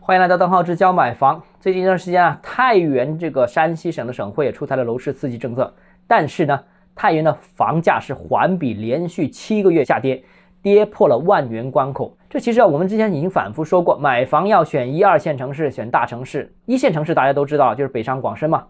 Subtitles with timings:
[0.00, 1.42] 欢迎来到邓浩之教买房。
[1.60, 5.72] 最近一段时间啊，太原这个山西省的省会也出台了楼市刺激政策，
[6.06, 6.60] 但是呢，
[6.94, 10.22] 太原的房价是环比连续七个月下跌，
[10.60, 12.16] 跌破了万元关口。
[12.28, 16.52] 这其实啊，我们之前已经反复说过，买房要选一二线城市，选大城市。
[16.66, 18.66] 一线城市大家都知道，就是北上广深嘛。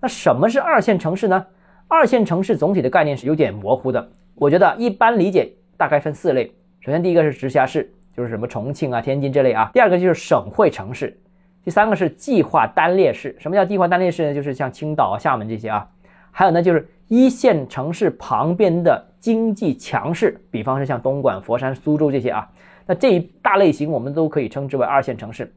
[0.00, 1.46] 那什么是二线城市呢？
[1.88, 6.52] 二线城市总体的概念是有点模糊的，我觉得一般理解大概分四类。
[6.80, 7.92] 首先第一个是直辖市。
[8.16, 9.70] 就是什么重庆啊、天津这类啊。
[9.74, 11.16] 第二个就是省会城市，
[11.62, 13.36] 第三个是计划单列市。
[13.38, 14.34] 什么叫计划单列市呢？
[14.34, 15.86] 就是像青岛啊、厦门这些啊。
[16.30, 22.48] 还有呢，就是一线城市旁边的经济强势，比方说像东莞、佛山、苏州这些啊。
[22.86, 25.52] 那这一大类型我们都可以称之为二线城市。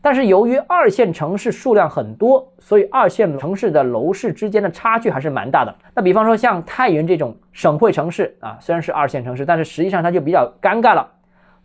[0.00, 5.74] 但是由于二线城市数量很多，所以二线城市的楼市之间的差距还是蛮大的。
[5.92, 11.10] 那比方说像太原这种省会城市啊，虽然是二线城市，但是实际上它就比较尴尬了。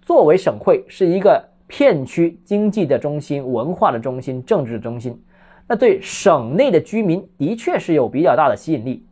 [0.06, 5.18] 作为省会，是一个片区经济的中心、文化的中心、政治的中心，
[5.66, 9.06] 那对省内的居民的确是有比较大的吸引力。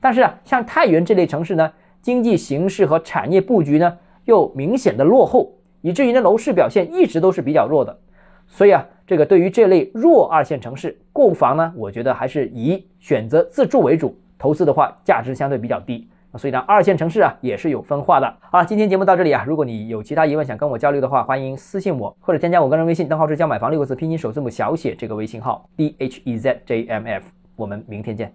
[0.00, 7.98] 但是啊，像太原这类城市呢，经济形势和产业布局呢又明显的落后，以至于呢楼市表现一直都是比较弱的。
[8.46, 16.06] 所以啊，这个对于这类弱二线城市购房呢，我觉得还是以选择自住为主，投资的话价值相对比较低。
[16.36, 18.36] 所以呢，二线城市啊也是有分化的。
[18.50, 27.24] 好了，今天节目到这里啊，如果你有其他疑问想跟我交流的话，欢迎私信我或者添加我个人微信，账号是教买房六个字拼音首字母小写这个微信号 d h e z j m f。
[27.54, 28.34] 我们明天见。